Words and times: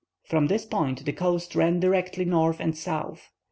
From 0.23 0.47
this 0.47 0.65
point 0.65 1.05
the 1.05 1.13
coast 1.13 1.53
ran 1.53 1.79
directly 1.79 2.25
north 2.25 2.59
and 2.59 2.75
south. 2.75 3.29